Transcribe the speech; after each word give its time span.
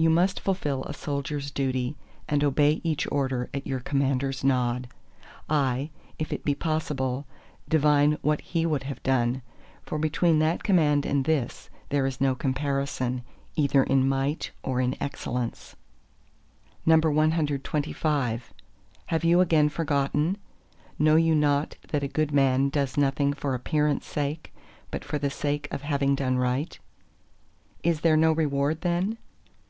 You 0.00 0.10
must 0.10 0.38
fulfil 0.38 0.84
a 0.84 0.94
soldier's 0.94 1.50
duty, 1.50 1.96
and 2.28 2.44
obey 2.44 2.80
each 2.84 3.04
order 3.10 3.50
at 3.52 3.66
your 3.66 3.80
commander's 3.80 4.44
nod: 4.44 4.86
aye, 5.48 5.90
if 6.20 6.32
it 6.32 6.44
be 6.44 6.54
possible, 6.54 7.26
divine 7.68 8.16
what 8.22 8.40
he 8.42 8.64
would 8.64 8.84
have 8.84 9.02
done; 9.02 9.42
for 9.82 9.98
between 9.98 10.38
that 10.38 10.62
Command 10.62 11.04
and 11.04 11.24
this, 11.24 11.68
there 11.88 12.06
is 12.06 12.20
no 12.20 12.36
comparison, 12.36 13.22
either 13.56 13.82
in 13.82 14.08
might 14.08 14.52
or 14.62 14.80
in 14.80 14.94
excellence. 15.02 15.74
CXXVI 16.86 18.40
Have 19.06 19.24
you 19.24 19.40
again 19.40 19.68
forgotten? 19.68 20.36
Know 20.96 21.16
you 21.16 21.34
not 21.34 21.74
that 21.88 22.04
a 22.04 22.06
good 22.06 22.30
man 22.30 22.68
does 22.68 22.96
nothing 22.96 23.32
for 23.32 23.52
appearance' 23.52 24.06
sake, 24.06 24.54
but 24.92 25.04
for 25.04 25.18
the 25.18 25.28
sake 25.28 25.66
of 25.72 25.82
having 25.82 26.14
done 26.14 26.38
right?... 26.38 26.78
"Is 27.82 28.02
there 28.02 28.16
no 28.16 28.30
reward 28.30 28.82
then?" 28.82 29.18